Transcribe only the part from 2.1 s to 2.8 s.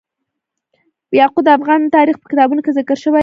په کتابونو کې